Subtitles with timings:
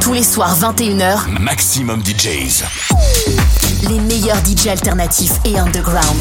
[0.00, 2.64] Tous les soirs 21h, Maximum DJs.
[3.88, 6.16] Les meilleurs DJs alternatifs et underground.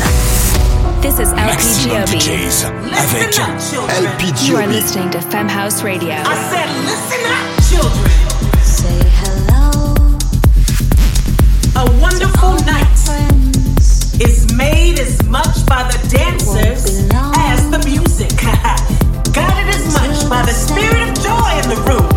[1.01, 2.19] This is Maximum LPGOB.
[2.19, 2.65] DJs
[2.97, 6.09] avec You are listening to Femme House Radio.
[6.09, 8.11] I said, listen up, children.
[8.63, 9.93] Say hello,
[11.75, 12.87] A wonderful night
[14.19, 17.07] is made as much by the dancers
[17.37, 18.31] as the music.
[19.33, 22.16] Guided as much by the spirit of joy in the room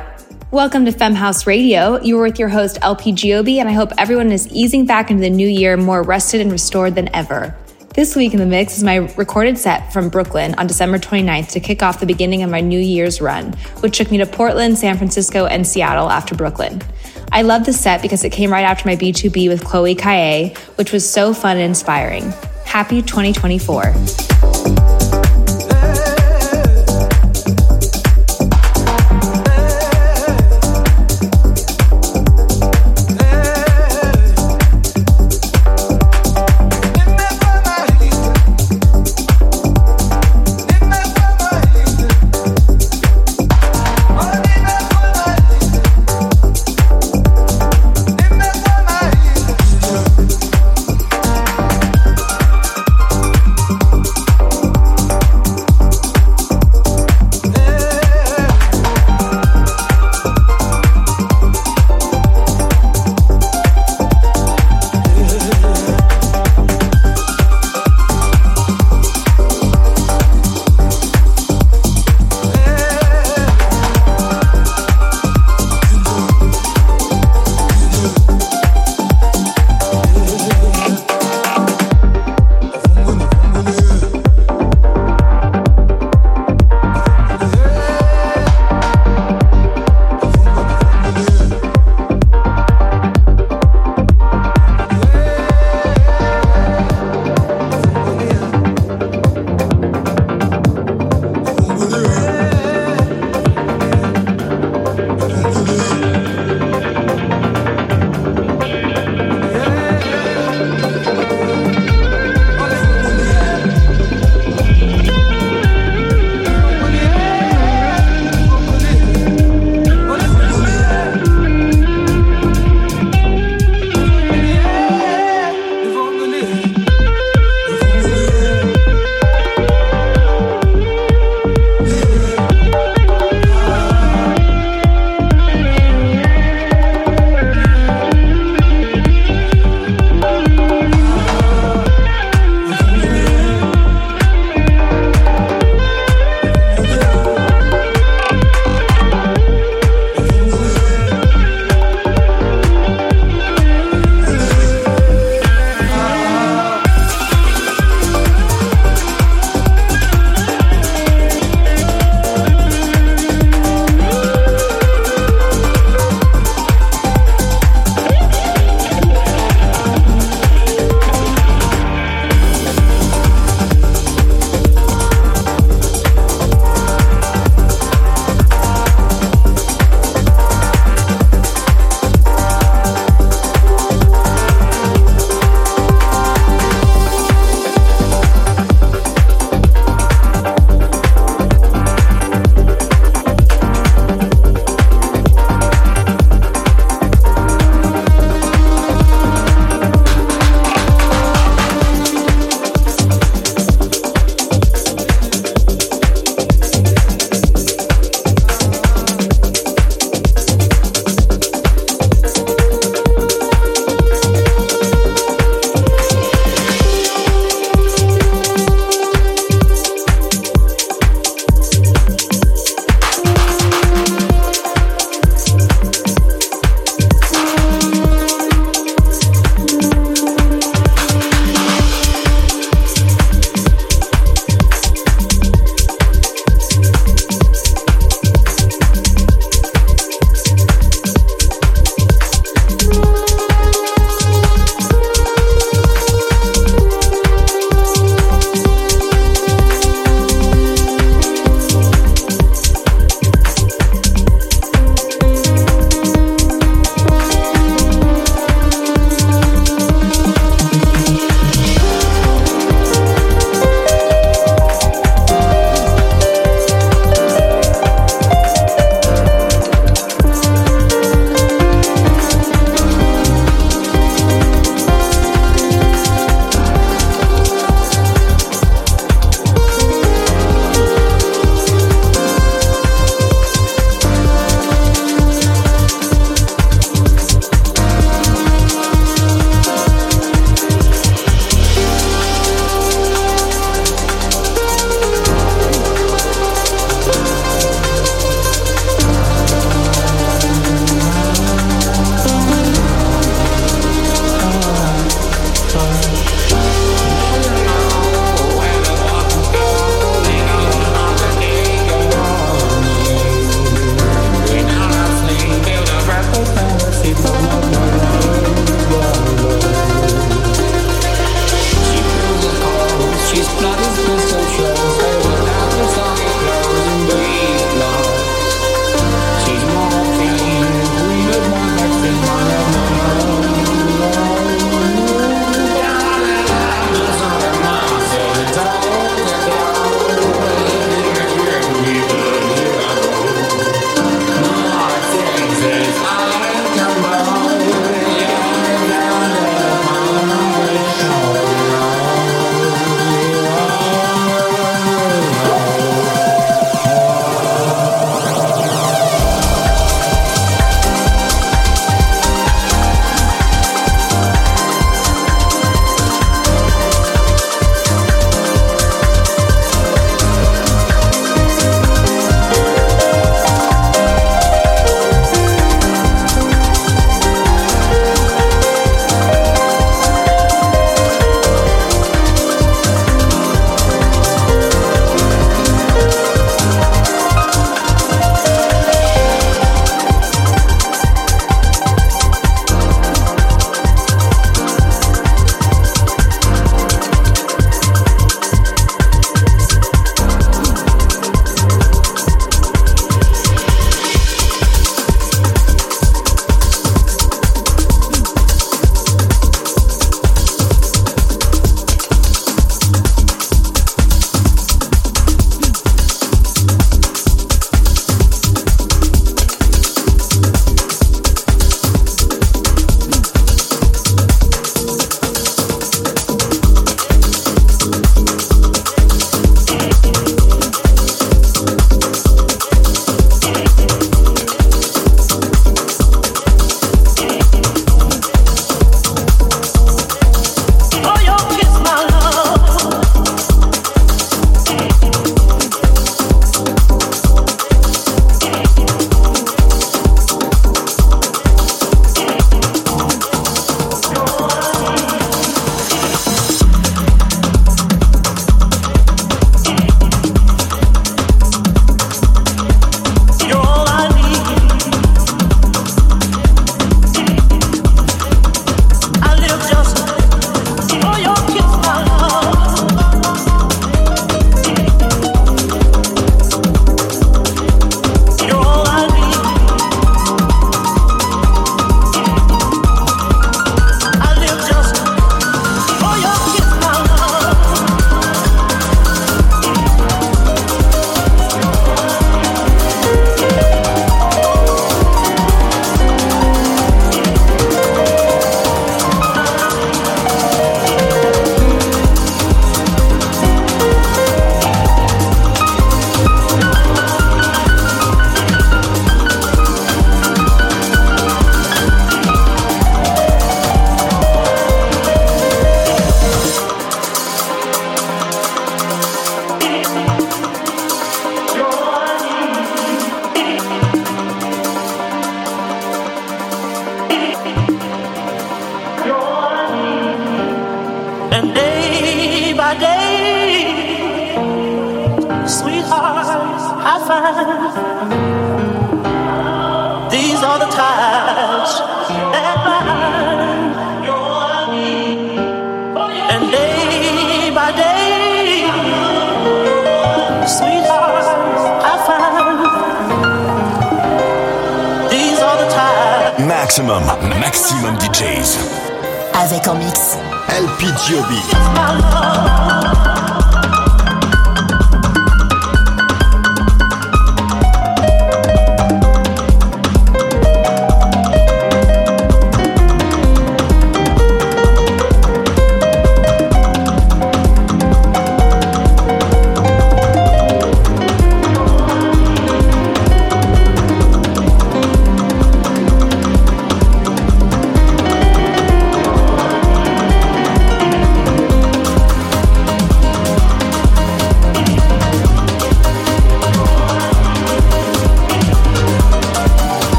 [0.51, 1.97] Welcome to Femme House Radio.
[2.01, 5.47] You're with your host, LPGOB, and I hope everyone is easing back into the new
[5.47, 7.55] year more rested and restored than ever.
[7.95, 11.61] This week in the mix is my recorded set from Brooklyn on December 29th to
[11.61, 14.97] kick off the beginning of my New Year's run, which took me to Portland, San
[14.97, 16.81] Francisco, and Seattle after Brooklyn.
[17.31, 20.91] I love this set because it came right after my B2B with Chloe Kaye, which
[20.91, 22.29] was so fun and inspiring.
[22.65, 24.80] Happy 2024.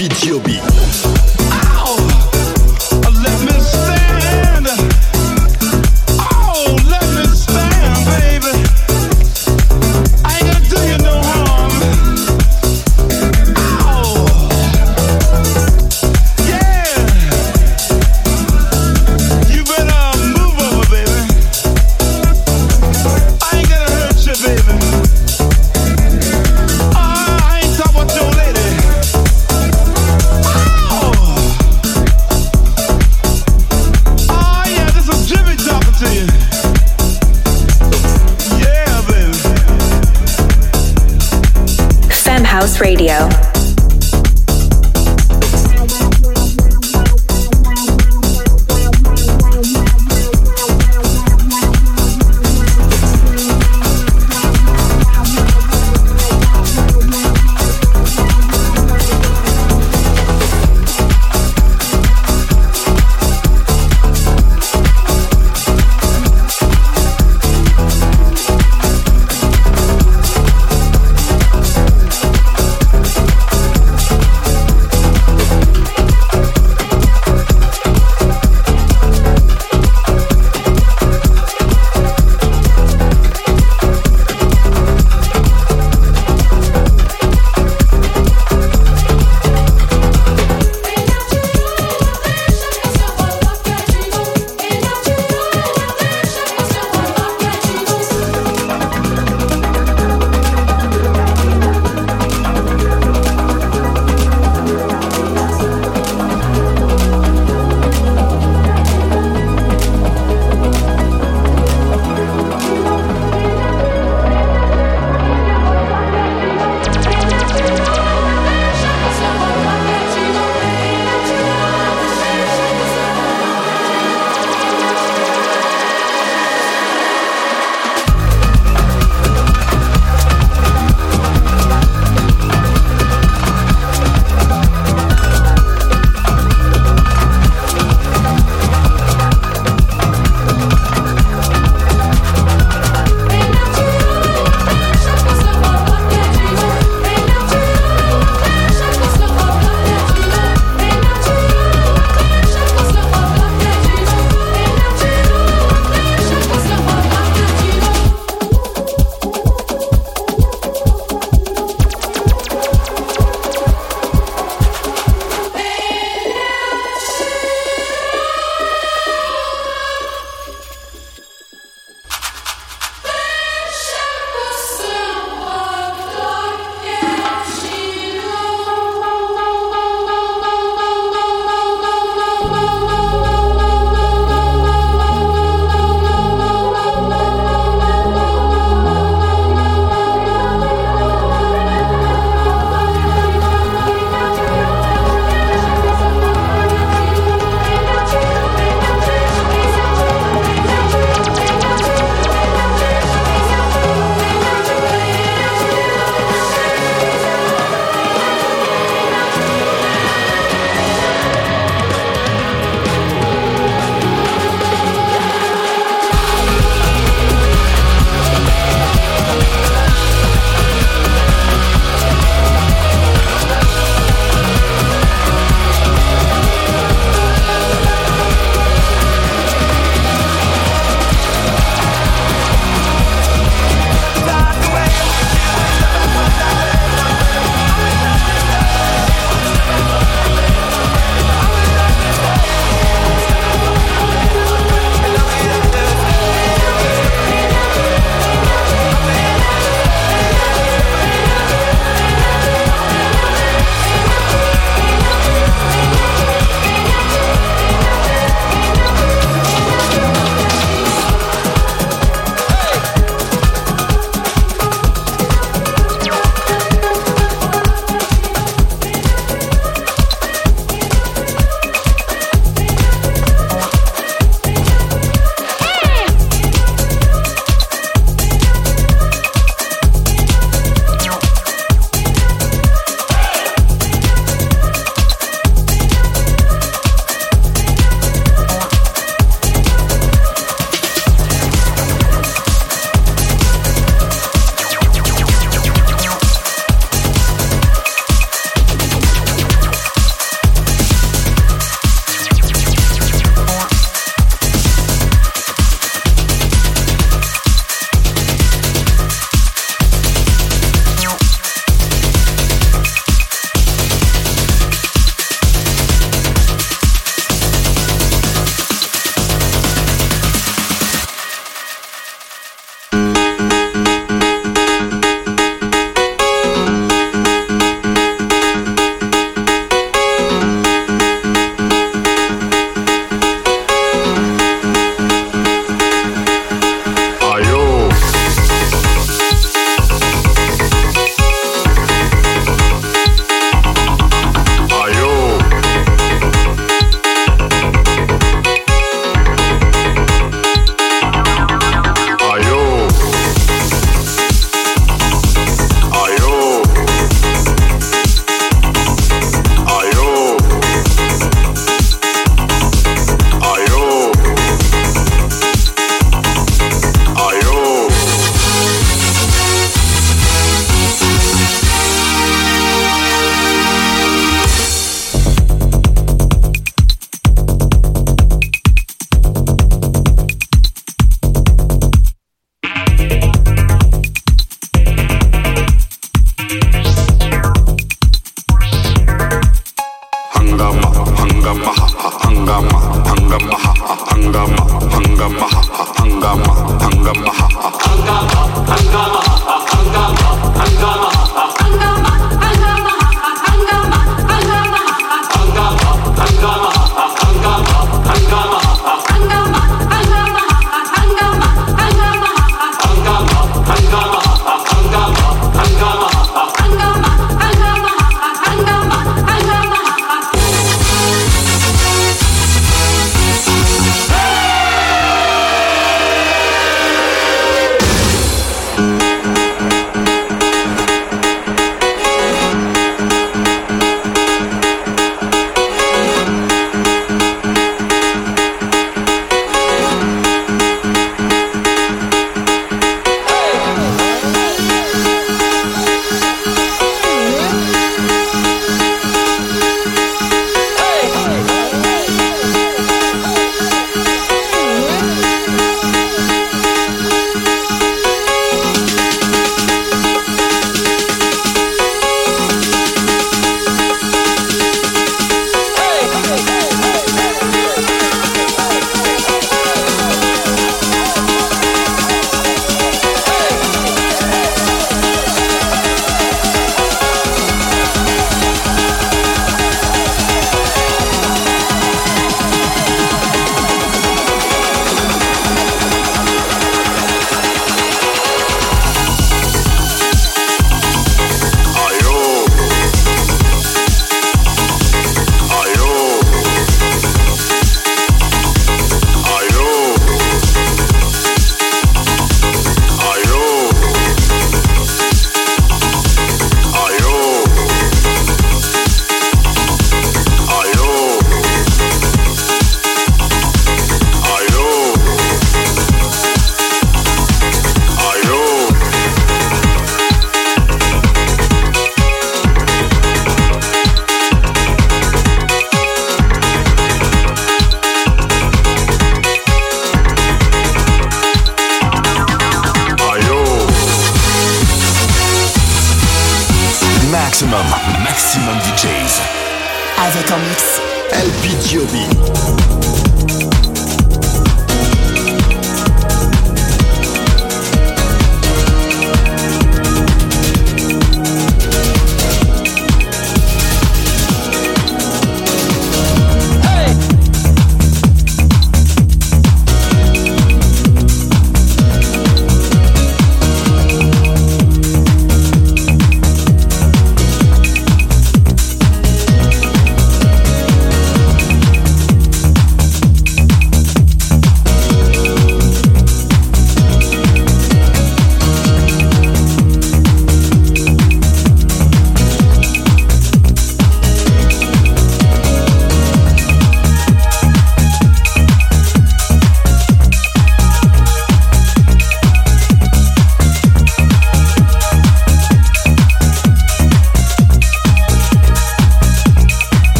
[0.00, 0.49] P.G.O.B.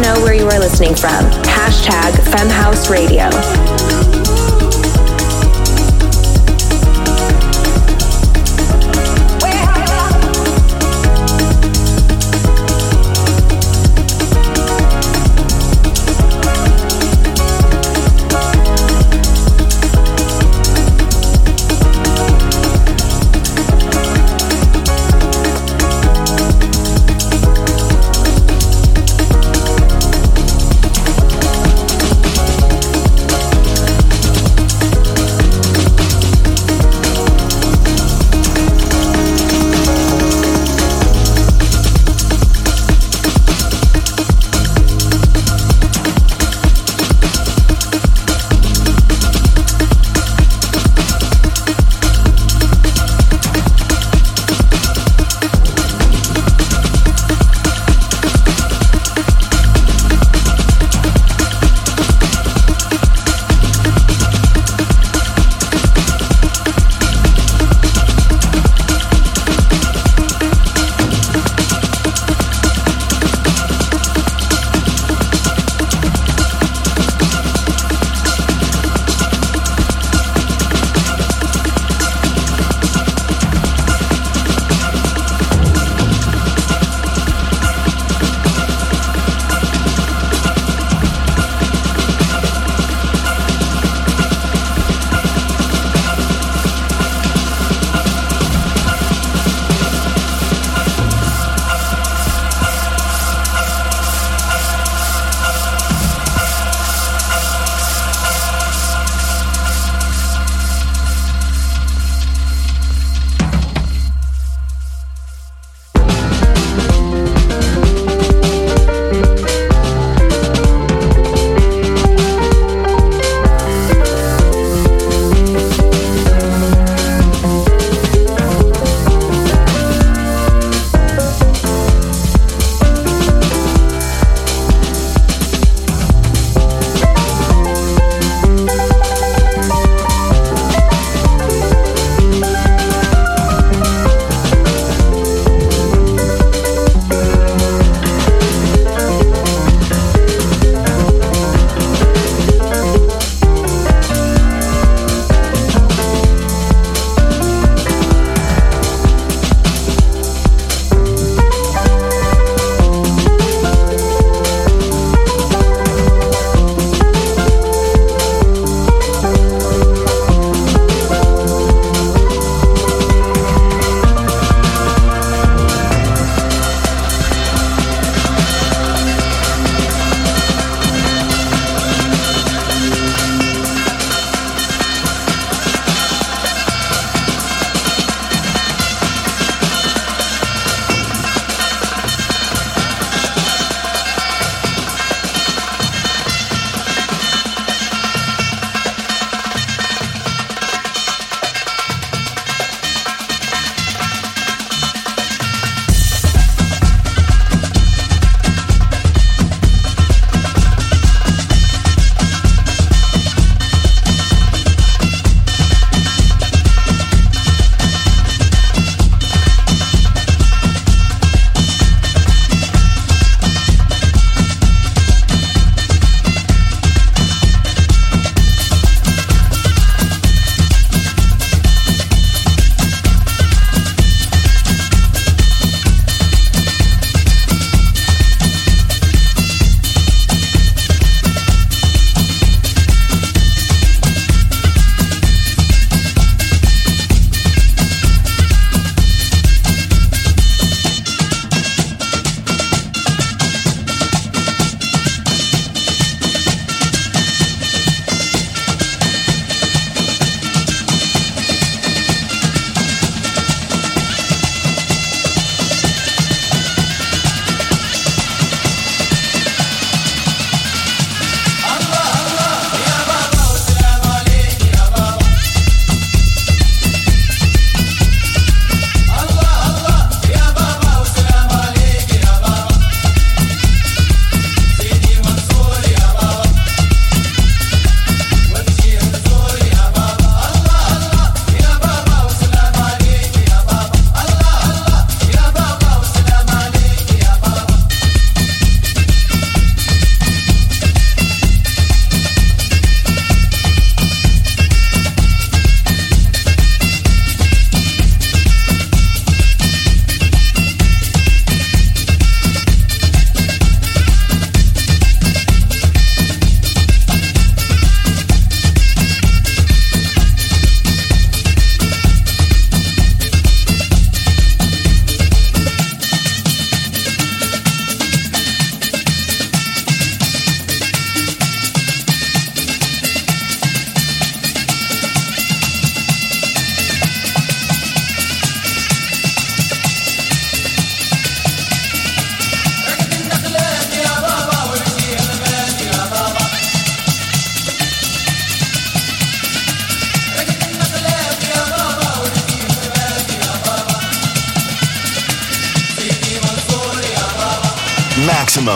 [0.00, 1.24] know where you are listening from.
[1.44, 4.29] Hashtag FemHouse Radio.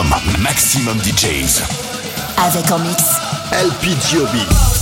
[0.03, 1.61] Maximum, maximum DJs.
[2.37, 3.01] Avec en mix.
[3.53, 4.74] LPGOB.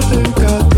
[0.00, 0.75] Think I